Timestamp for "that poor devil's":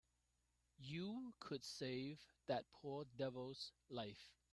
2.47-3.71